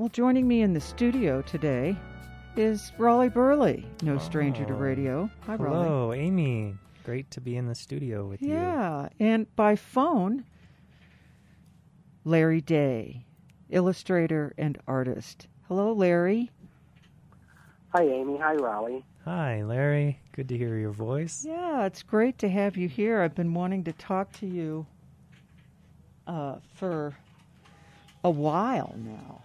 [0.00, 1.94] Well, joining me in the studio today
[2.56, 4.78] is Raleigh Burleigh, no stranger to Oh.
[4.78, 5.30] radio.
[5.42, 5.84] Hi, Raleigh.
[5.86, 6.78] Hello, Amy.
[7.04, 8.48] Great to be in the studio with you.
[8.54, 10.46] Yeah, and by phone,
[12.24, 13.26] Larry Day,
[13.68, 15.48] illustrator and artist.
[15.68, 16.50] Hello, Larry.
[17.90, 18.38] Hi, Amy.
[18.38, 19.04] Hi, Raleigh.
[19.26, 20.18] Hi, Larry.
[20.32, 21.44] Good to hear your voice.
[21.44, 23.20] Yeah, it's great to have you here.
[23.20, 24.86] I've been wanting to talk to you
[26.26, 27.12] uh, for
[28.24, 29.42] a while now.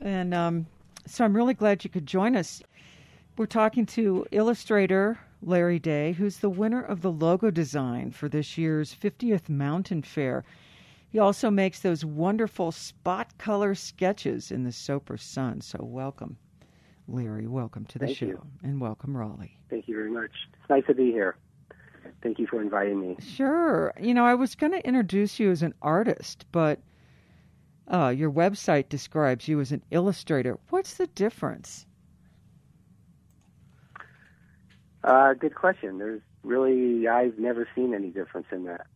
[0.00, 0.66] And um,
[1.06, 2.62] so I'm really glad you could join us.
[3.36, 8.58] We're talking to illustrator Larry Day, who's the winner of the logo design for this
[8.58, 10.44] year's 50th Mountain Fair.
[11.10, 15.60] He also makes those wonderful spot color sketches in the Sopris Sun.
[15.62, 16.36] So welcome,
[17.06, 17.46] Larry.
[17.46, 18.26] Welcome to the Thank show.
[18.26, 18.46] you.
[18.62, 19.58] And welcome, Raleigh.
[19.70, 20.32] Thank you very much.
[20.60, 21.36] It's nice to be here.
[22.22, 23.16] Thank you for inviting me.
[23.20, 23.92] Sure.
[24.00, 26.80] You know, I was going to introduce you as an artist, but
[27.88, 30.58] uh, your website describes you as an illustrator.
[30.70, 31.86] What's the difference?
[35.04, 35.98] Uh, good question.
[35.98, 38.86] There's really, I've never seen any difference in that.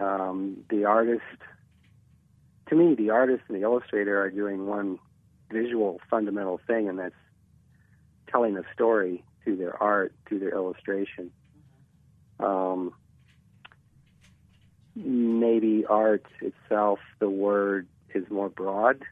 [0.00, 1.22] Um, the artist,
[2.68, 4.98] to me, the artist and the illustrator are doing one
[5.50, 7.14] visual fundamental thing, and that's
[8.30, 11.30] telling a story through their art, through their illustration.
[12.40, 12.92] Um,
[15.04, 19.04] maybe art itself, the word is more broad.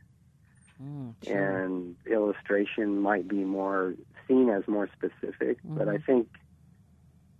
[0.83, 3.95] Mm, and illustration might be more
[4.28, 5.59] seen as more specific.
[5.65, 6.28] But I think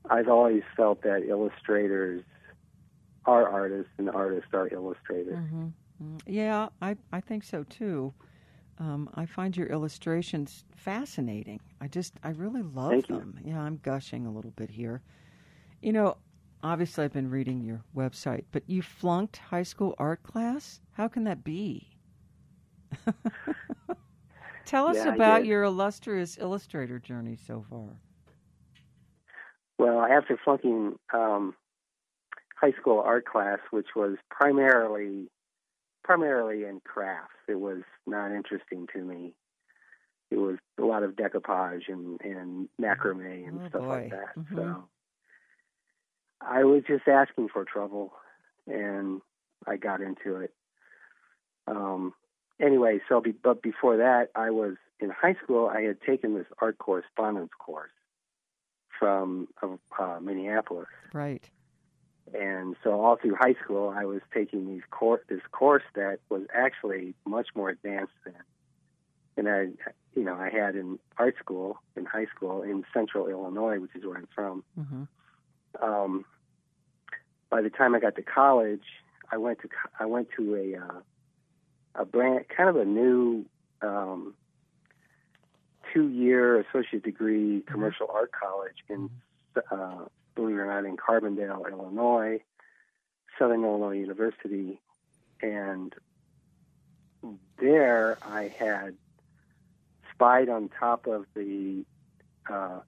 [0.08, 2.22] I've always felt that illustrators
[3.25, 5.36] are artists and artists are illustrators.
[5.36, 5.69] hmm
[6.27, 8.14] Yeah, I, I think so too.
[8.78, 11.60] Um, I find your illustrations fascinating.
[11.81, 13.16] I just, I really love Thank you.
[13.16, 13.41] them.
[13.42, 15.03] Yeah, I'm gushing a little bit here.
[15.81, 16.16] You know,
[16.62, 20.80] obviously I've been reading your website, but you flunked high school art class?
[20.92, 21.98] How can that be?
[24.66, 28.00] Tell us Yeah, about your illustrious illustrator journey so far.
[29.78, 31.54] Well, after flunking um,
[32.56, 35.28] high school art class, which was primarily
[36.04, 39.34] primarily in crafts, it was not interesting to me.
[40.31, 44.10] It was a lot of decoupage and, and macrame and Oh, stuff like boy.
[44.10, 44.36] that.
[44.36, 44.56] Mhm.
[44.56, 44.88] So
[46.41, 48.12] I was just asking for trouble,
[48.66, 49.20] and
[49.66, 50.52] I got into it.
[51.66, 52.14] Um,
[52.60, 55.66] anyway, so be, but before that, I was in high school.
[55.69, 57.91] I had taken this art correspondence course
[58.98, 61.44] from uh, Minneapolis, Right.
[62.32, 66.42] and so all through high school, I was taking these cour- this course that was
[66.54, 68.34] actually much more advanced than,
[69.36, 69.62] than I,
[70.19, 74.04] you know, I had in art school in high school in Central Illinois, which is
[74.06, 74.64] where I'm from.
[74.75, 75.02] hmm
[75.81, 76.25] Um,
[77.50, 78.84] by the time I got to college,
[79.31, 79.69] I went to
[79.99, 81.00] I went to a uh,
[82.03, 83.44] a brand kind of a new
[83.82, 84.34] um,
[85.93, 89.10] two year associate degree commercial art college in
[89.71, 92.41] uh, believe it or not in Carbondale, Illinois,
[93.38, 94.81] Southern Illinois University,
[95.41, 95.94] and
[97.59, 98.94] there I had
[100.12, 101.84] spied on top of the
[102.50, 102.81] uh,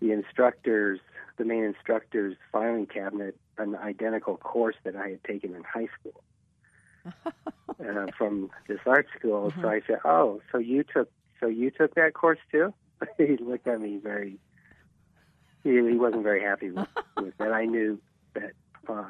[0.00, 1.00] the instructor's
[1.36, 6.22] the main instructor's filing cabinet an identical course that I had taken in high school
[7.34, 9.52] uh, from this art school.
[9.60, 11.10] So I said, "Oh, so you took
[11.40, 12.74] so you took that course too?"
[13.18, 14.38] he looked at me very.
[15.64, 16.86] He, he wasn't very happy with,
[17.16, 17.52] with that.
[17.52, 18.00] I knew
[18.34, 18.52] that
[18.88, 19.08] uh,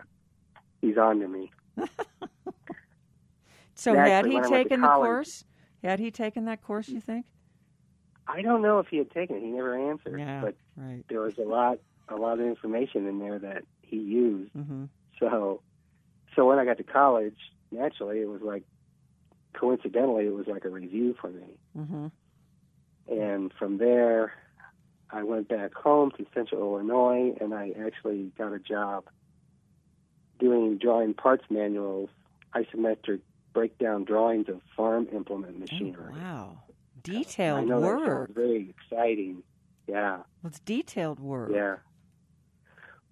[0.81, 1.51] he's on to me.
[3.77, 5.45] So And had he when I went to taken the course?
[5.85, 7.27] Had he taken that course, you think?
[8.27, 9.41] I don't know if he had taken it.
[9.41, 10.19] He never answered.
[10.19, 10.41] Yeah.
[10.41, 11.05] But Right.
[11.09, 14.53] there was a lot a lot of information in there that he used.
[14.53, 14.85] hmm
[15.19, 15.63] So,
[16.35, 17.37] so when I got to college,
[17.73, 18.63] naturally, it was like,
[19.59, 21.59] coincidentally, it was like a review for me.
[21.75, 22.07] hmm
[23.09, 24.33] And from there,
[25.11, 29.05] I went back home to Central Illinois, and I actually got a job
[30.39, 32.11] doing drawing parts manuals,
[32.55, 33.21] isometric
[33.55, 36.13] breakdown drawings of farm implement machinery.
[36.15, 36.59] Oh, wow.
[36.67, 36.73] I
[37.03, 38.07] Detailed know that work.
[38.29, 39.43] sounds very exciting.
[39.87, 40.17] Yeah.
[40.17, 41.53] Well, it's detailed work.
[41.55, 41.77] Yeah.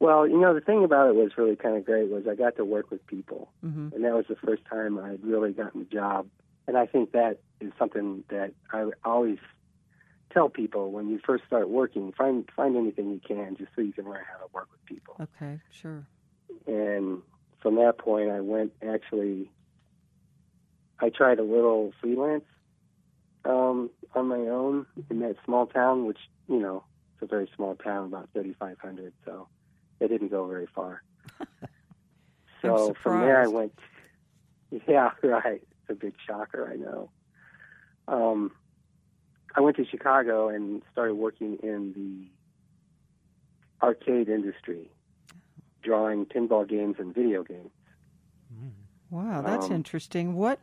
[0.00, 2.56] Well, you know, the thing about it was really kind of great was I got
[2.56, 5.84] to work with people, hmm and that was the first time I'd really gotten a
[5.84, 6.26] job.
[6.66, 9.38] And I think that is something that I always
[10.32, 13.92] tell people when you first start working, find find anything you can just so you
[13.92, 15.16] can learn how to work with people.
[15.20, 16.06] Okay, sure.
[16.66, 17.22] And
[17.60, 19.50] from that point, I went actually.
[21.00, 22.44] I tried a little freelance
[23.44, 26.18] um, on my own in that small town, which
[26.48, 29.12] you know it's a very small town, about 3,500.
[29.24, 29.48] So
[30.04, 31.02] it didn't go very far.
[32.62, 33.72] so from there, I went.
[34.88, 35.62] Yeah, right.
[35.62, 37.10] It's a big shocker, I know.
[38.08, 38.50] Um,
[39.54, 44.90] I went to Chicago and started working in the arcade industry,
[45.82, 47.70] drawing pinball games and video games.
[49.10, 50.34] Wow, that's Um, interesting.
[50.34, 50.58] What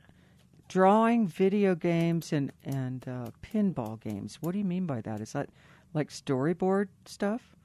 [0.67, 4.39] drawing video games and and uh, pinball games?
[4.41, 5.21] What do you mean by that?
[5.21, 5.49] Is that
[5.93, 7.55] like storyboard stuff?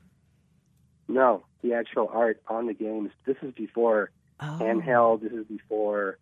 [1.09, 3.11] No, the actual art on the games.
[3.25, 4.11] This is before
[4.41, 4.59] Oh.
[4.61, 5.23] handheld.
[5.23, 6.19] This is before.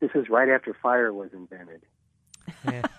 [0.00, 1.82] This is right after fire was invented.
[2.64, 2.82] Yeah.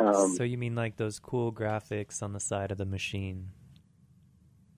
[0.00, 3.48] Um, so you mean like those cool graphics on the side of the machine?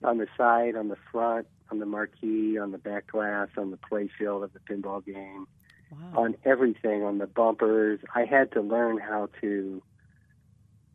[0.03, 3.77] on the side, on the front, on the marquee, on the back glass, on the
[3.77, 5.45] play field of the pinball game,
[5.91, 6.23] Wow.
[6.23, 7.99] on everything, on the bumpers.
[8.15, 9.83] I had to learn how to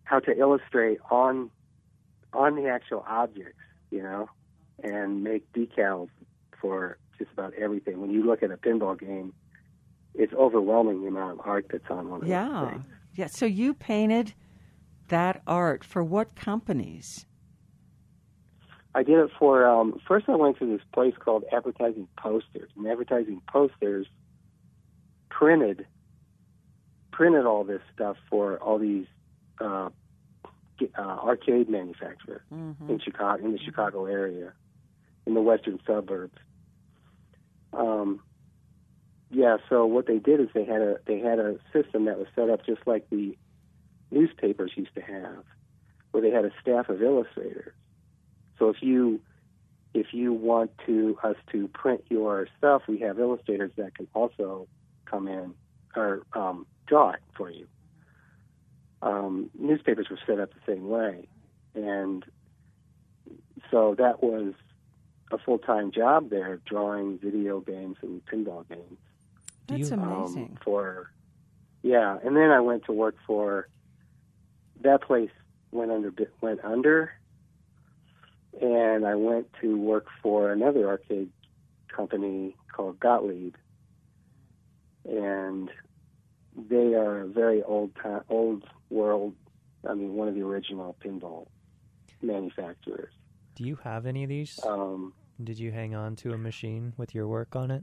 [0.04, 1.50] how to illustrate on
[2.32, 3.62] on the actual objects,
[3.92, 4.28] you know,
[4.82, 6.08] and make decals
[6.60, 8.00] for just about everything.
[8.00, 9.32] When you look at a pinball game,
[10.14, 12.70] it's overwhelming the amount of art that's on one of Yeah.
[12.72, 12.84] those.
[13.14, 13.26] Yeah.
[13.26, 14.34] So you painted
[15.08, 17.26] that art for what companies?
[18.94, 20.26] I did it for um, first.
[20.28, 24.06] I went to this place called Advertising Posters, and Advertising Posters
[25.30, 25.86] printed
[27.12, 29.06] printed all this stuff for all these
[29.60, 29.88] uh,
[30.98, 32.90] uh, arcade manufacturers Mm-hmm.
[32.90, 34.52] in Chicago, in the Chicago area,
[35.26, 36.38] in the western suburbs.
[37.72, 38.20] Um,
[39.30, 39.56] yeah.
[39.68, 42.48] So what they did is they had a they had a system that was set
[42.48, 43.36] up just like the
[44.10, 45.44] newspapers used to have,
[46.12, 47.74] where they had a staff of illustrators.
[48.58, 49.20] So if you
[49.94, 54.68] if you want to us to print your stuff, we have illustrators that can also
[55.06, 55.54] come in
[55.96, 57.66] or um, draw it for you.
[59.02, 61.28] Um, newspapers were set up the same way,
[61.74, 62.24] and
[63.70, 64.54] so that was
[65.30, 68.98] a full time job there, drawing video games and pinball games.
[69.66, 70.50] That's you- amazing.
[70.52, 71.10] Um, for
[71.82, 73.68] yeah, and then I went to work for
[74.82, 75.30] that place
[75.72, 77.12] went under went under,
[78.60, 81.30] and I went to work for another arcade
[81.88, 83.54] company called Gottlieb,
[85.04, 85.70] and
[86.56, 89.34] they are a very old time, old world.
[89.88, 91.46] I mean, one of the original pinball
[92.22, 93.12] manufacturers.
[93.56, 94.60] Do you have any of these?
[94.64, 97.82] Um, Did you hang on to a machine with your work on it?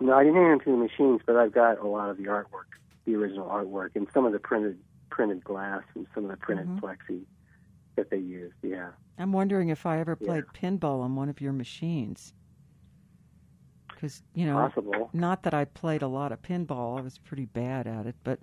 [0.00, 2.24] No, I didn't hang on to the machines, but I've got a lot of the
[2.24, 2.70] artwork,
[3.04, 4.78] the original artwork, and some of the printed
[5.10, 6.80] printed glass and some of the printed Mhm.
[6.80, 7.26] plexi
[7.96, 8.54] that they used.
[8.62, 12.32] Yeah, I'm wondering if I ever played pinball on one of your machines.
[13.88, 15.10] Because you know, possible.
[15.12, 16.98] not that I played a lot of pinball.
[16.98, 18.38] I was pretty bad at it, but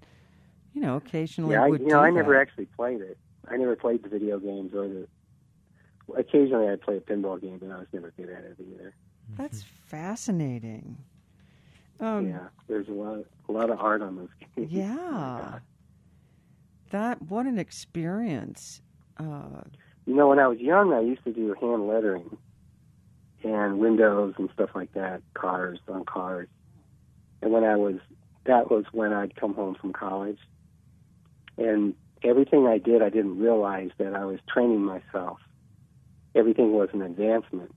[0.73, 2.41] you know, occasionally Yeah, I, would you know, do I never that.
[2.41, 3.17] actually played it.
[3.47, 5.07] I never played the video games or the.
[6.17, 8.93] Occasionally, I'd play a pinball game, but I was never good at it either.
[9.37, 10.97] That's fascinating.
[11.99, 14.71] Um, yeah, there's a lot, a lot of art on those games.
[14.71, 15.59] yeah.
[16.91, 18.81] That what an experience.
[19.17, 19.61] Uh,
[20.05, 22.37] You know, when I was young, I used to do hand lettering
[23.43, 26.47] and windows and stuff like that, cars on cars.
[27.41, 27.95] And when I was,
[28.45, 30.39] that was when I'd come home from college.
[31.57, 35.37] And everything I did, I didn't realize that I was training myself.
[36.35, 37.73] Everything was an advancement.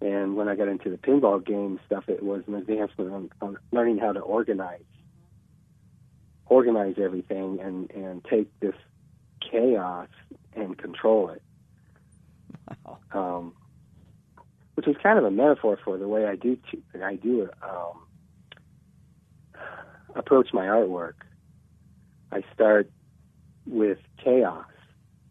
[0.00, 3.56] And when I got into the pinball game stuff, it was an advancement on, on
[3.70, 4.80] learning how to organize,
[6.46, 8.74] organize everything, and and take this
[9.40, 10.08] chaos
[10.54, 11.42] and control it.
[12.84, 12.98] wow.
[13.12, 13.54] Um,
[14.74, 18.02] which is kind of a metaphor for the way I do t- I do um,
[20.14, 21.14] approach my artwork.
[22.30, 22.90] I start
[23.66, 24.66] with chaos,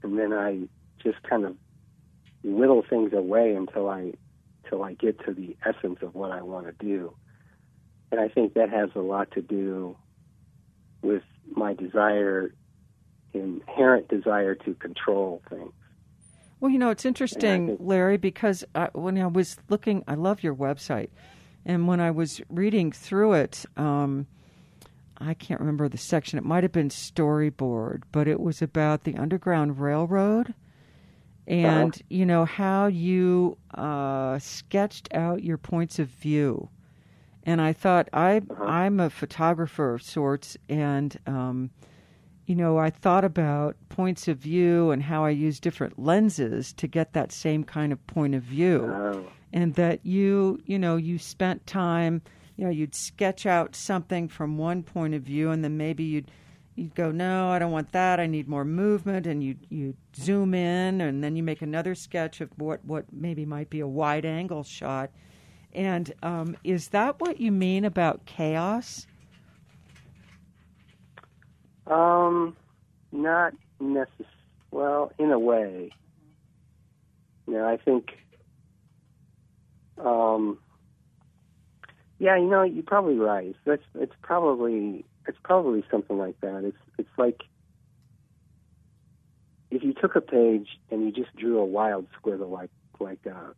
[0.03, 0.69] and then I
[1.03, 1.55] just kind of
[2.43, 4.13] whittle things away until I
[4.69, 7.13] till I get to the essence of what I want to do.
[8.11, 9.97] And I think that has a lot to do
[11.01, 12.53] with my desire,
[13.33, 15.71] inherent desire to control things.
[16.59, 20.43] Well, you know, it's interesting, think- Larry, because I, when I was looking, I love
[20.43, 21.09] your website,
[21.65, 24.27] and when I was reading through it, um,
[25.17, 26.37] I can't remember the section.
[26.37, 30.53] It might have been storyboard, but it was about the Underground Railroad,
[31.47, 36.69] and you know how you uh, sketched out your points of view.
[37.43, 38.63] And I thought I Uh-huh.
[38.63, 41.71] I'm a photographer of sorts, and um,
[42.45, 46.87] you know, I thought about points of view and how I use different lenses to
[46.87, 48.91] get that same kind of point of view.
[48.93, 52.21] Oh, and that you, you know, you spent time,
[52.57, 56.31] you know, you'd sketch out something from one point of view and then maybe you'd
[56.75, 58.19] you'd go, "No, I don't want that.
[58.19, 62.41] I need more movement." And you you zoom in and then you make another sketch
[62.41, 65.11] of what what maybe might be a wide angle shot.
[65.73, 69.07] And um, is that what you mean about chaos?
[71.87, 72.55] Um,
[73.11, 74.25] not necess.
[74.71, 75.91] Well, in a way.
[77.47, 78.11] You know, I think.
[79.97, 80.59] Um.
[82.19, 83.55] Yeah, you know, you're probably right.
[83.65, 86.63] That's it's probably it's probably something like that.
[86.63, 87.41] It's it's like
[89.69, 93.53] if you took a page and you just drew a wild squiggle, like like uh,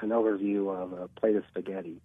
[0.00, 2.00] an overview of a plate of spaghetti,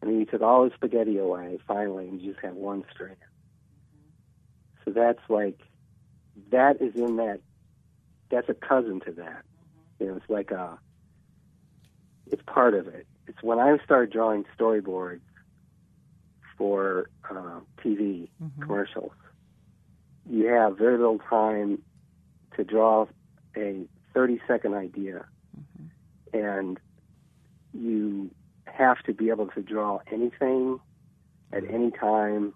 [0.00, 3.16] and then you took all the spaghetti away finally, and you just have one strand.
[4.84, 5.60] So that's like
[6.50, 7.40] that is in that.
[8.30, 9.42] That's a cousin to that.
[9.98, 10.78] You know, it's like a.
[12.30, 13.06] It's part of it.
[13.26, 15.20] It's when I started drawing storyboards
[16.58, 18.60] for uh, TV Mhm.
[18.60, 19.12] commercials.
[20.28, 21.80] You have very little time
[22.56, 23.06] to draw
[23.56, 25.24] a 30 second idea,
[26.34, 26.78] and
[27.72, 28.30] you
[28.66, 30.78] have to be able to draw anything
[31.52, 32.52] at any time,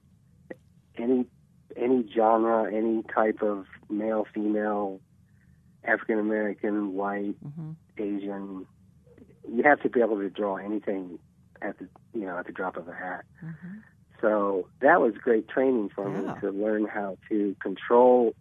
[0.97, 1.27] any
[1.75, 5.01] any genre, any type of male, female,
[5.85, 7.77] African American, white, Mhm.
[7.97, 8.67] Asian.
[9.49, 11.19] You have to be able to draw anything
[11.63, 13.25] at the you know at the drop of a hat.
[13.43, 13.83] Mhm.
[14.23, 16.35] So that was great training for Yeah.
[16.35, 18.35] me to learn how to control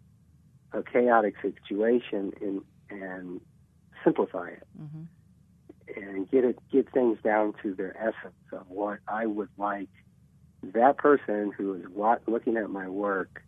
[0.71, 3.41] a chaotic situation and and
[4.03, 5.07] simplify it Mhm.
[5.95, 9.89] and get it get things down to their essence of what I would like
[10.63, 13.43] that person who is wa- looking at my work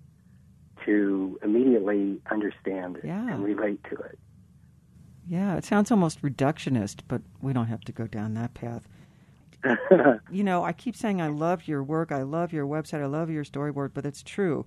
[0.86, 3.32] to immediately understand it Yeah.
[3.32, 4.18] and relate to it.
[5.28, 8.88] Yeah, it sounds almost reductionist, but we don't have to go down that path.
[10.32, 13.30] You know, I keep saying I love your work, I love your website, I love
[13.30, 14.66] your storyboard, but it's true.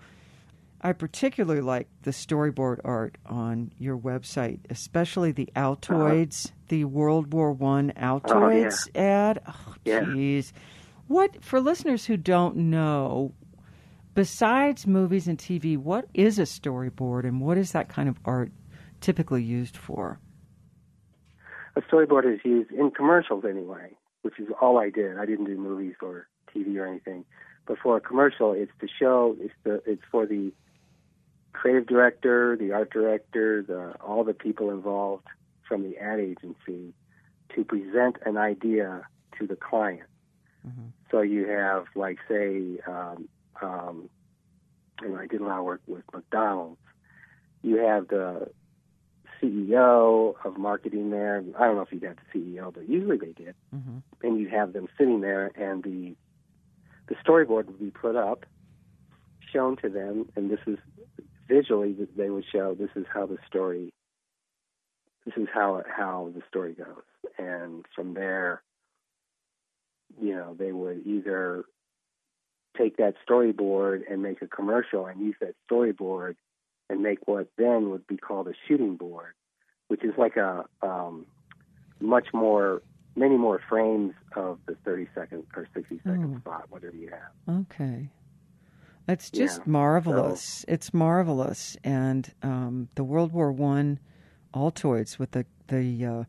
[0.80, 5.74] I particularly like the storyboard art on your website, especially the uh-huh.
[5.74, 9.40] Altoids, the World War One oh, Altoids ad.
[9.46, 10.00] Oh, Yeah.
[10.00, 10.52] jeez.
[11.08, 13.32] What for listeners who don't know,
[14.14, 18.50] besides movies and TV, what is a storyboard and what is that kind of art
[19.00, 20.18] typically used for?
[21.76, 23.90] a storyboard is used in commercials anyway,
[24.26, 25.18] which is all I did.
[25.18, 27.24] I didn't do movies or TV or anything.
[27.64, 29.36] But for a commercial, it's the show.
[29.40, 29.82] It's the.
[29.86, 30.52] It's for the
[31.52, 35.28] creative director, the art director, the all the people involved
[35.68, 36.92] from the ad agency
[37.54, 39.06] to present an idea
[39.38, 40.08] to the client.
[40.66, 40.90] Mhm.
[41.10, 43.28] So you have, like, say, um,
[43.62, 44.10] um,
[45.02, 46.80] you know, I did a lot of work with McDonald's.
[47.62, 48.50] You have the
[49.42, 51.42] CEO of marketing there.
[51.58, 53.54] I don't know if you'd have the CEO, but usually they did.
[53.70, 56.16] hmm And you'd have them sitting there, and the
[57.08, 58.44] the storyboard would be put up,
[59.52, 60.78] shown to them, and this is
[61.48, 63.92] visually they would show this is how the story.
[65.24, 67.02] This is how how the story goes,
[67.38, 68.62] and from there,
[70.20, 71.64] you know, they would either
[72.76, 76.36] take that storyboard and make a commercial and use that storyboard
[76.88, 79.32] and make what then would be called a shooting board,
[79.88, 81.26] which is like a um,
[82.00, 82.82] much more,
[83.16, 86.36] many more frames of the 30 second or 60 second Hmm.
[86.38, 87.60] spot, whatever you have.
[87.70, 88.10] Okay.
[89.08, 90.64] It's just Yeah, marvelous.
[90.66, 94.00] It's marvelous, and um, the World War One
[94.52, 96.24] Altoids with the the uh,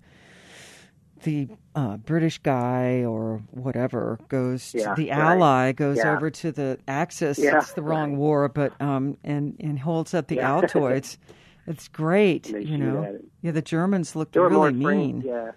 [1.24, 5.20] the uh, British guy or whatever goes to Yeah, the right.
[5.20, 6.16] Ally goes Yeah.
[6.16, 7.38] over to the Axis.
[7.40, 8.18] Yeah, it's the wrong right.
[8.20, 10.38] war, but um, and and holds up the.
[10.38, 11.18] Altoids.
[11.66, 13.20] It's great, you know.
[13.42, 15.22] Yeah, the Germans looked were really mean.
[15.22, 15.52] yeah.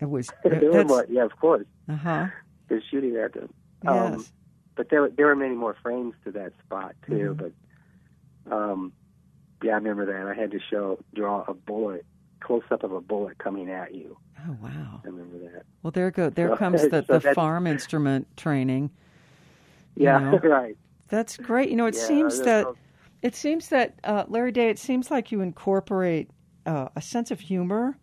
[0.00, 1.66] It was there were more, yeah, of course.
[1.88, 2.26] uh huh.
[2.68, 3.52] They're shooting at them.
[3.86, 4.32] Um, Yes.
[4.76, 7.36] but there, there were many more frames to that spot too.
[7.38, 7.52] Mhm.
[8.46, 8.92] But um,
[9.62, 10.26] yeah, I remember that.
[10.26, 12.06] I had to show draw a bullet,
[12.44, 14.16] close up of a bullet coming at you.
[14.46, 15.00] Oh wow.
[15.04, 15.64] I remember that.
[15.82, 16.30] Well, there go.
[16.30, 18.90] There So- comes the, so the farm instrument training.
[19.96, 20.76] You Yeah, know, right.
[21.08, 21.70] That's great.
[21.70, 22.66] You know, it Yeah, seems that
[23.22, 24.68] it seems that uh, Larry Day.
[24.68, 26.30] It seems like you incorporate
[26.66, 27.96] uh, a sense of humor,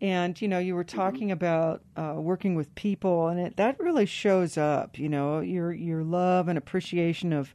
[0.00, 4.06] and you know, you were talking about uh, working with people, and it that really
[4.06, 4.98] shows up.
[4.98, 7.54] You know, your your love and appreciation of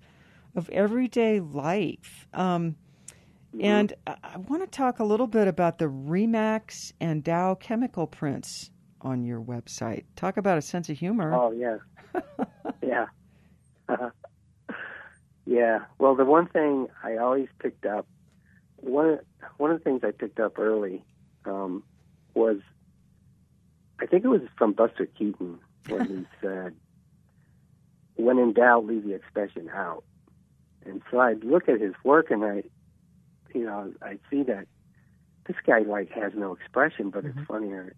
[0.55, 2.27] of everyday life.
[2.33, 2.75] Um,
[3.61, 8.71] and I, want to talk a little bit about the Remax and Dow chemical prints
[9.01, 10.05] on your website.
[10.15, 11.33] Talk about a sense of humor.
[11.33, 11.77] Oh yeah,
[12.81, 13.05] yeah,
[15.45, 15.79] yeah.
[15.99, 18.07] Well, the one thing I always picked up
[18.77, 19.19] one
[19.57, 21.03] one of the things I picked up early
[21.45, 21.83] um,
[22.33, 22.57] was
[23.99, 26.75] I think it was from Buster Keaton when he said,
[28.15, 30.03] "When in doubt, leave the expression out."
[30.85, 32.63] And so I'd look at his work and I,
[33.53, 34.67] you know, I'd see that
[35.47, 37.37] this guy like has no expression, but Mhm.
[37.37, 37.93] it's funnier,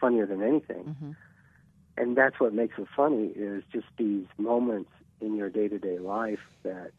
[0.00, 0.94] funnier than anything.
[1.00, 1.12] hmm
[1.98, 4.90] and that's what makes it funny is just these moments
[5.22, 6.90] in your day to day life that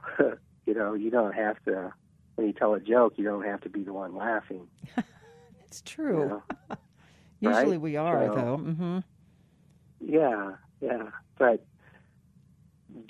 [0.64, 1.92] you know you don't have to
[2.36, 4.66] when you tell a joke you don't have to be the one laughing.
[5.66, 6.20] it's true.
[6.22, 6.42] You know?
[7.40, 7.80] Usually right?
[7.82, 8.56] we are So- though.
[8.56, 8.98] hmm
[10.00, 11.10] Yeah, yeah.
[11.38, 11.66] But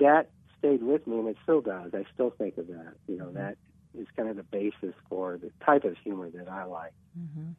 [0.01, 1.93] that stayed with me, and it still does.
[1.95, 2.95] I still think of that.
[3.07, 3.57] You know, that
[3.99, 6.93] is kind of the basis for the type of humor that I like.
[7.15, 7.51] hmm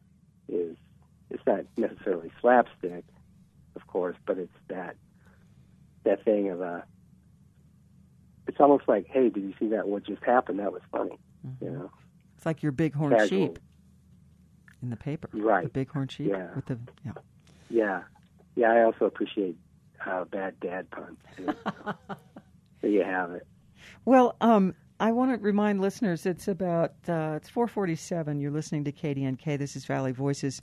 [0.48, 0.78] Is
[1.30, 3.04] it's not necessarily slapstick,
[3.76, 4.96] of course, but it's that
[6.04, 6.84] that thing of a.
[8.48, 9.88] It's almost like, hey, did you see that?
[9.88, 10.58] What just happened?
[10.60, 11.20] That was funny.
[11.62, 11.92] You know,
[12.36, 13.28] It's like your bighorn casual.
[13.48, 13.60] sheep
[14.82, 15.30] in the paper.
[15.34, 15.72] Right.
[15.72, 16.48] The bighorn sheep Yeah.
[16.56, 17.12] with the yeah.
[17.70, 18.02] Yeah,
[18.56, 18.72] yeah.
[18.72, 19.56] I also appreciate
[20.06, 21.18] uh, bad dad puns.
[22.82, 23.46] There you have it.
[24.06, 28.42] Well, um, I want to remind listeners it's about uh, it's 4:47.
[28.42, 29.58] You're listening to KDNK.
[29.58, 30.62] This is Valley Voices.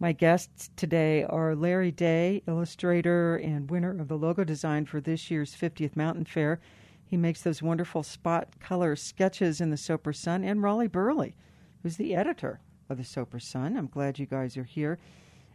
[0.00, 5.30] My guests today are Larry Day, illustrator and winner of the logo design for this
[5.30, 6.58] year's 50th Mountain Fair.
[7.04, 11.34] He makes those wonderful spot color sketches in the Sopris Sun, and Raleigh Burleigh,
[11.82, 13.76] who's the editor of the Sopris Sun.
[13.76, 14.98] I'm glad you guys are here.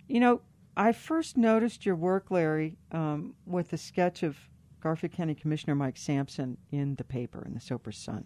[0.08, 0.42] You know,
[0.78, 4.38] I first noticed your work, Larry, um, with the sketch of
[4.82, 8.26] Garfield County Commissioner Mike Samson in the paper, in the Sopris Sun.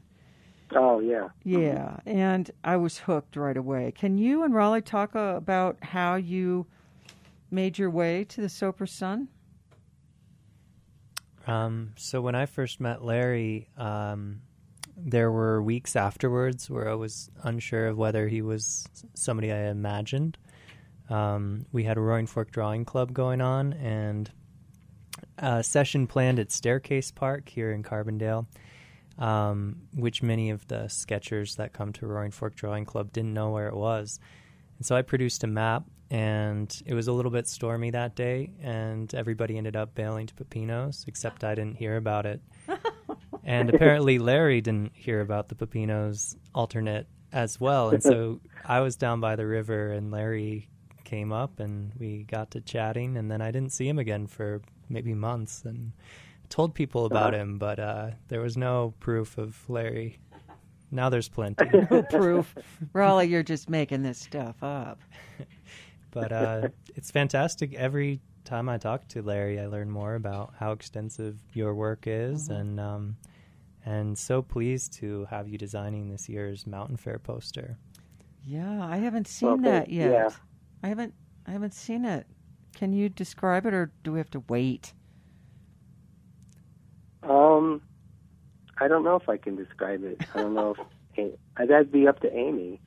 [0.74, 1.30] Oh yeah.
[1.44, 3.92] Yeah, and I was hooked right away.
[3.96, 6.66] Can you and Raleigh talk uh, about how you
[7.52, 9.28] made your way to the Sopris Sun?
[11.48, 14.42] Um, so when I first met Larry, um,
[14.98, 20.38] there were weeks afterwards where I was unsure of whether he was somebody I imagined.
[21.10, 24.32] Um, we had a Roaring Fork Drawing Club going on, and
[25.38, 28.46] a session planned at Staircase Park here in Carbondale,
[29.18, 33.52] um, which many of the sketchers that come to Roaring Fork Drawing Club didn't know
[33.52, 34.20] where it was.
[34.78, 38.52] And so I produced a map, and it was a little bit stormy that day,
[38.62, 42.42] and everybody ended up bailing to Pepinos, except I didn't hear about it.
[43.44, 47.90] and apparently Larry didn't hear about the Pepinos alternate as well.
[47.90, 50.70] And so I was down by the river, and Larry
[51.04, 54.62] came up, and we got to chatting, and then I didn't see him again for
[54.90, 55.92] maybe months, and
[56.50, 60.20] told people about him, but uh, there was no proof of Larry.
[60.92, 61.66] Now there's plenty.
[61.92, 62.56] No proof.
[62.94, 65.00] Raleigh, you're just making this stuff up.
[66.12, 67.74] but uh, it's fantastic.
[67.74, 72.50] Every time I talk to Larry, I learn more about how extensive your work is,
[72.50, 73.18] and um,
[73.86, 77.78] and so pleased to have you designing this year's Mountain Fair poster.
[78.46, 80.12] Yeah, I haven't seen Well, that yet.
[80.12, 80.30] yeah.
[80.84, 81.14] I haven't.
[81.48, 82.28] I haven't seen it.
[82.76, 84.94] Can you describe it, or do we have to wait?
[87.24, 87.82] Um,
[88.80, 90.22] I don't know if I can describe it.
[90.36, 90.76] I don't know
[91.16, 92.82] if that'd be up to Amy.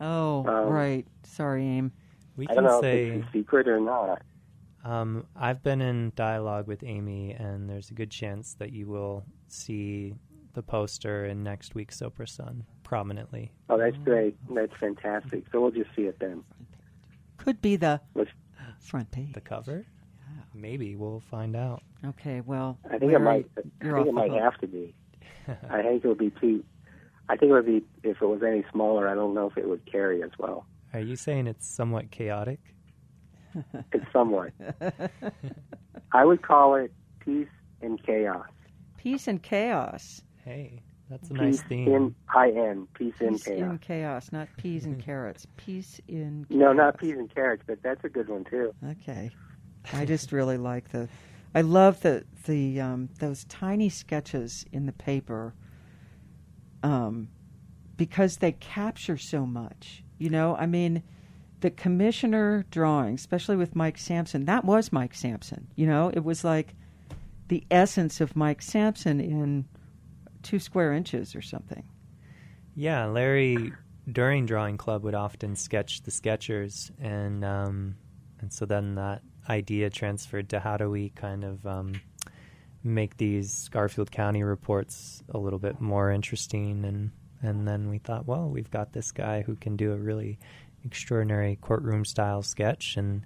[0.00, 1.06] Oh, Um, right.
[1.24, 1.92] Sorry, Aim.
[2.36, 4.22] We I don't can know if say it's a secret or not.
[4.84, 9.24] um, I've been in dialogue with Amy, and there's a good chance that you will
[9.48, 10.14] see
[10.54, 13.52] the poster in next week's Sopris Sun prominently.
[13.68, 14.36] Oh, that's great.
[14.54, 15.44] That's fantastic.
[15.50, 16.44] So we'll just see it then.
[17.38, 18.30] Could be the Let's-
[18.84, 19.32] front page.
[19.32, 19.84] The cover?
[20.20, 20.42] Yeah.
[20.54, 21.82] Maybe we'll find out.
[22.06, 22.40] Okay.
[22.40, 23.46] Well, I think it might.
[23.56, 24.40] I you're think it might hook.
[24.40, 24.94] have to be.
[25.70, 26.64] I think it would be too.
[27.28, 29.08] I think it would be if it was any smaller.
[29.08, 30.66] I don't know if it would carry as well.
[30.92, 32.60] Are you saying it's somewhat chaotic?
[33.92, 34.52] It's somewhat.
[36.12, 37.48] I would call it peace
[37.82, 38.46] and chaos.
[38.98, 40.22] Peace and chaos.
[40.44, 41.88] Hey, that's a Peace nice theme.
[41.88, 42.88] in I N.
[42.94, 43.58] Peace, in Peace chaos.
[43.70, 45.46] in chaos, not peas and carrots.
[45.56, 46.58] Peace in chaos.
[46.60, 48.74] no, not peas and carrots, but that's a good one too.
[48.90, 49.30] Okay.
[49.92, 51.08] I just really like the
[51.54, 55.54] I love the the um, those tiny sketches in the paper
[56.82, 57.28] um,
[57.96, 60.02] because they capture so much.
[60.18, 61.02] You know, I mean,
[61.60, 65.68] the commissioner drawing, especially with Mike Samson, that was Mike Samson.
[65.76, 66.74] You know, it was like
[67.48, 69.66] the essence of Mike Samson in
[70.44, 71.84] two square inches or something.
[72.76, 73.72] Yeah, Larry
[74.10, 77.96] during drawing club would often sketch the sketchers, and um,
[78.40, 82.00] and so then that idea transferred to how do we kind of um,
[82.82, 87.10] make these Garfield County reports a little bit more interesting, and
[87.42, 90.38] and then we thought, well, we've got this guy who can do a really
[90.84, 93.24] extraordinary courtroom style sketch, and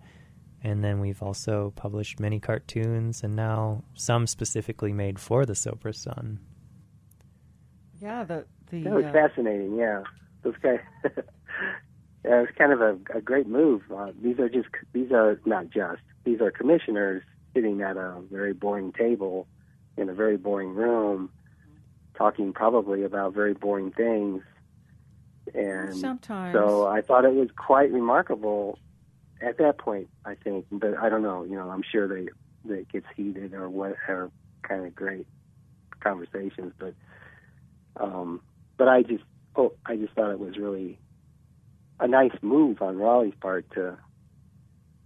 [0.63, 5.97] and then we've also published many cartoons, and now some specifically made for the Sopris
[5.97, 6.41] Sun.
[8.01, 9.77] Yeah, the the That was uh, fascinating.
[9.77, 10.03] Yeah,
[10.43, 10.81] those guys.
[11.05, 11.11] yeah,
[12.25, 13.83] it was kind of a, a great move.
[13.95, 17.23] Uh, these are just these are not just these are commissioners
[17.55, 19.47] sitting at a very boring table
[19.97, 21.31] in a very boring room,
[22.17, 24.43] talking probably about very boring things.
[25.55, 28.79] And sometimes so I thought it was quite remarkable
[29.41, 31.45] at that point, I think, but I don't know.
[31.45, 32.29] You know, I'm sure they
[32.65, 34.31] they gets heated or what are
[34.63, 35.27] kind of great
[36.01, 36.95] conversations, but
[37.99, 38.41] um,
[38.77, 39.25] but I just
[39.57, 40.99] oh I just thought it was really
[42.01, 43.97] a nice move on Raleigh's part to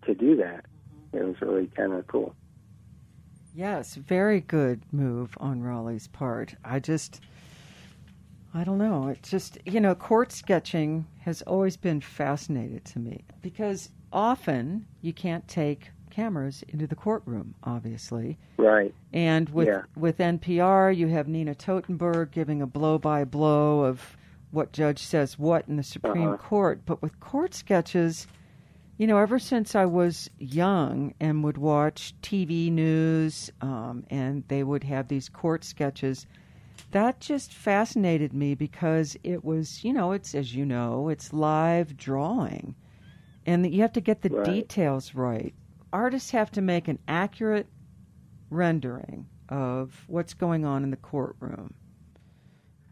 [0.07, 0.65] to do that.
[1.13, 2.35] It was really kind of cool.
[3.55, 6.55] Yes, very good move on Raleigh's part.
[6.65, 7.21] I just,
[8.55, 9.09] I don't know.
[9.09, 15.13] It's just, you know, court sketching has always been fascinated to me because often you
[15.13, 18.39] can't take cameras into the courtroom, obviously.
[18.59, 18.95] Right.
[19.13, 19.83] And with Yeah.
[19.97, 24.17] with NPR, you have Nina Totenberg giving a blow by blow of
[24.53, 26.37] what judge says what in the Supreme Uh-huh.
[26.37, 26.83] Court.
[26.87, 28.27] But with court sketches,
[28.99, 34.63] you know, ever since I was young and would watch TV news, um, and they
[34.63, 36.27] would have these court sketches,
[36.91, 41.97] that just fascinated me because it was, you know, it's as you know, it's live
[41.97, 42.75] drawing,
[43.47, 44.45] and you have to get the Right.
[44.45, 45.55] details right.
[45.93, 47.67] Artists have to make an accurate
[48.51, 51.75] rendering of what's going on in the courtroom.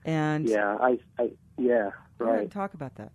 [0.05, 0.77] And Yeah.
[0.81, 0.99] I.
[1.19, 1.31] I.
[1.59, 1.91] Yeah.
[2.19, 2.51] Right.
[2.51, 3.13] talk about that.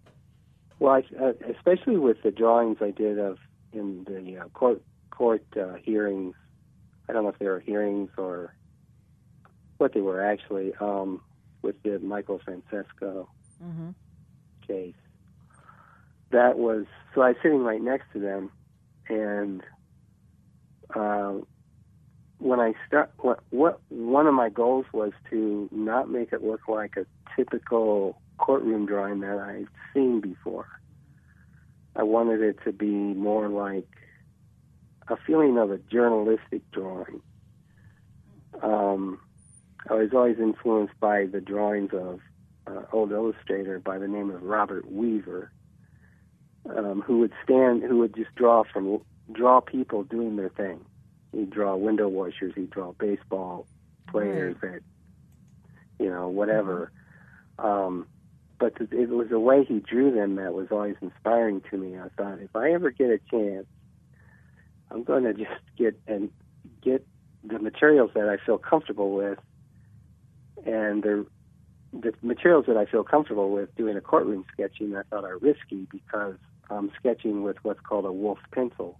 [0.79, 3.37] Well, I, uh, especially with the drawings I did of
[3.71, 6.35] in the uh, court court uh, hearings.
[7.07, 8.55] I don't know if they were hearings or
[9.77, 11.21] what they were actually um,
[11.61, 13.29] with the Michael Francesco
[13.63, 13.91] Mm-hmm.
[14.67, 14.95] case.
[16.31, 17.21] That was so.
[17.21, 18.51] I was sitting right next to them,
[19.07, 19.61] and
[20.95, 21.33] uh,
[22.37, 26.67] when I start, what what one of my goals was to not make it look
[26.67, 27.05] like a
[27.35, 30.67] typical courtroom drawing that I've seen before.
[31.95, 33.87] I wanted it to be more like
[35.07, 37.21] a feeling of a journalistic drawing.
[38.61, 39.19] Um,
[39.89, 42.19] I was always influenced by the drawings of
[42.67, 45.51] uh, old illustrator by the name of Robert Weaver,
[46.75, 49.01] um, who would stand, who would just draw from
[49.31, 50.85] draw people doing their thing.
[51.31, 53.67] He'd draw window washers, he'd draw baseball
[54.09, 54.81] players that,
[55.99, 56.91] you know, whatever.
[57.59, 58.07] Um,
[58.59, 61.97] but it was the way he drew them that was always inspiring to me.
[61.97, 63.65] I thought if I ever get a chance,
[64.89, 66.29] I'm going to just get and
[66.81, 67.05] get
[67.43, 69.39] the materials that I feel comfortable with,
[70.65, 71.25] and the
[71.91, 74.95] the materials that I feel comfortable with doing a courtroom sketching.
[74.95, 76.35] I thought are risky because
[76.69, 78.99] I'm sketching with what's called a Wolff pencil,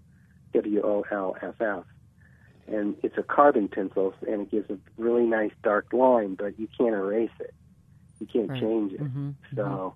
[0.56, 1.84] W O L F F,
[2.68, 6.68] and it's a carbon pencil, and it gives a really nice dark line, but you
[6.78, 7.54] can't erase it.
[8.20, 8.62] You can't Right.
[8.62, 9.02] change it.
[9.02, 9.32] Mm-hmm.
[9.56, 9.94] So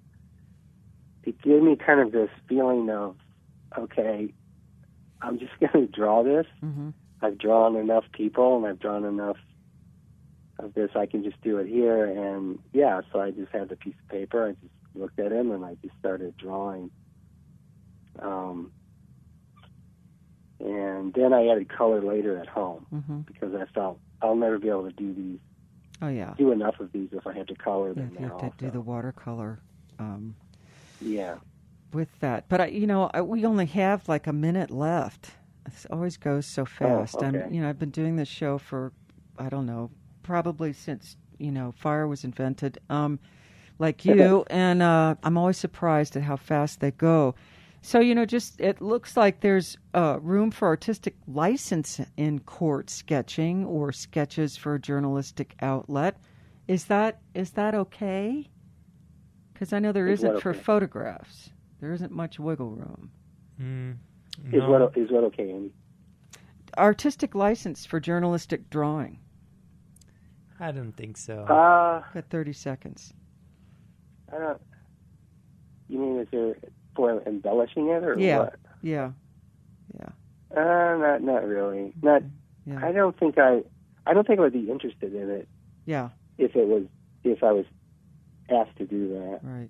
[1.24, 3.16] it gave me kind of this feeling of,
[3.78, 4.34] okay,
[5.22, 6.46] I'm just going to draw this.
[6.64, 6.90] Mm-hmm.
[7.22, 9.38] I've drawn enough people and I've drawn enough
[10.58, 10.92] of this.
[10.96, 12.06] I can just do it here.
[12.06, 14.48] And yeah, so I just had the piece of paper.
[14.48, 16.92] I just looked at him and I just started drawing.
[18.20, 18.72] Um,
[21.16, 23.20] and then I added color later at home Mm-hmm.
[23.22, 25.40] because I felt I'll never be able to do these,
[26.02, 26.34] Oh yeah.
[26.38, 28.70] do enough of these if I have to color Yeah, them you have to do
[28.72, 29.60] the watercolor
[30.00, 30.36] um,
[31.02, 31.36] yeah.
[31.94, 32.48] with that.
[32.50, 35.32] But I, you know, I, we only have like a minute left.
[35.66, 37.16] This always goes so fast.
[37.16, 37.44] Oh, okay.
[37.46, 38.92] I'm, you know, I've been doing this show for,
[39.38, 39.92] I don't know,
[40.24, 42.78] probably since you know fire was invented.
[42.90, 43.20] Um,
[43.78, 47.36] like you, and uh, I'm always surprised at how fast they go.
[47.82, 52.90] So you know, just it looks like there's uh, room for artistic license in court
[52.90, 56.18] sketching or sketches for a journalistic outlet.
[56.68, 58.50] Is that is that okay?
[59.54, 60.60] Because I know there Is what isn't for okay?
[60.60, 61.50] photographs.
[61.80, 63.12] There isn't much wiggle room.
[63.62, 63.98] Mm,
[64.54, 64.70] Is no.
[64.70, 65.72] what is what okay, Amy?
[66.78, 69.20] Artistic license for journalistic drawing.
[70.60, 71.44] I don't think so.
[71.44, 73.14] Uh, Got 30 seconds.
[74.34, 74.62] I don't.
[75.88, 76.56] You mean is there
[76.96, 78.40] for embellishing it or Yeah.
[78.40, 78.56] what?
[78.82, 79.12] Yeah.
[80.52, 81.94] Uh, not not really.
[82.02, 82.24] Not.
[82.66, 82.80] Yeah.
[82.84, 83.62] I don't think I.
[84.08, 85.48] I don't think I would be interested in it
[85.86, 86.10] Yeah.
[86.40, 86.84] if it was
[87.24, 87.66] if I was
[88.50, 89.42] asked to do that.
[89.44, 89.70] Right.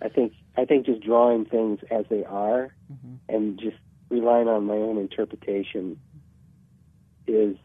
[0.00, 3.76] I think I think just drawing things as they are hmm and just
[4.08, 5.98] relying on my own interpretation
[7.26, 7.56] is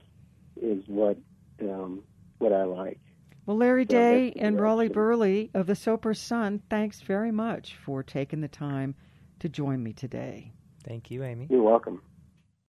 [0.59, 1.17] is what
[1.61, 2.01] um,
[2.39, 2.99] what I like.
[3.45, 4.89] Well, Larry So Day the and Raleigh.
[4.89, 8.95] Burleigh of the Sopris Sun, thanks very much for taking the time
[9.39, 10.51] to join me today.
[10.83, 11.47] Thank you, Amy.
[11.49, 12.01] You're welcome.